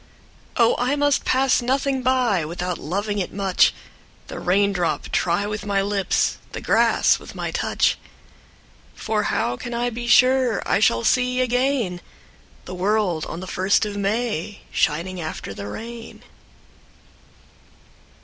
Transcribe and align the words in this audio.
Oh 0.57 0.75
I 0.79 0.95
must 0.95 1.25
pass 1.25 1.61
nothing 1.61 2.01
by 2.01 2.43
Without 2.43 2.79
loving 2.79 3.19
it 3.19 3.31
much, 3.31 3.71
The 4.29 4.39
raindrop 4.39 5.09
try 5.09 5.45
with 5.45 5.63
my 5.63 5.83
lips, 5.83 6.39
The 6.53 6.59
grass 6.59 7.19
with 7.19 7.35
my 7.35 7.51
touch; 7.51 7.99
For 8.95 9.25
how 9.29 9.57
can 9.57 9.75
I 9.75 9.91
be 9.91 10.07
sure 10.07 10.63
I 10.65 10.79
shall 10.79 11.03
see 11.03 11.39
again 11.39 12.01
The 12.65 12.73
world 12.73 13.27
on 13.27 13.41
the 13.41 13.45
first 13.47 13.85
of 13.85 13.95
May 13.95 14.61
Shining 14.71 15.21
after 15.21 15.53
the 15.53 15.67
rain? 15.67 16.23